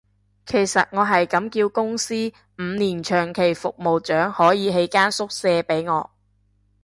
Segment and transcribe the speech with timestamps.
[0.47, 2.15] 其實我係咁叫公司，
[2.57, 6.09] 五年長期服務獎可以起間宿舍畀我